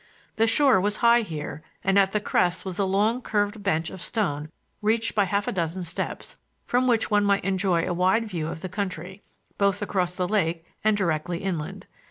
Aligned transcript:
The 0.37 0.47
shore 0.47 0.81
was 0.81 0.97
high 1.05 1.21
here 1.21 1.61
and 1.83 1.99
at 1.99 2.11
the 2.11 2.19
crest 2.19 2.65
was 2.65 2.79
a 2.79 2.85
long 2.85 3.21
curved 3.21 3.61
bench 3.61 3.91
of 3.91 4.01
stone 4.01 4.49
reached 4.81 5.13
by 5.13 5.25
half 5.25 5.47
a 5.47 5.51
dozen 5.51 5.83
steps, 5.83 6.37
from 6.65 6.87
which 6.87 7.11
one 7.11 7.23
might 7.23 7.45
enjoy 7.45 7.87
a 7.87 7.93
wide 7.93 8.25
view 8.27 8.47
of 8.47 8.61
the 8.61 8.67
country, 8.67 9.21
both 9.59 9.79
across 9.79 10.15
the 10.15 10.27
lake 10.27 10.65
and 10.83 10.97
directly 10.97 11.43
inland. 11.43 11.85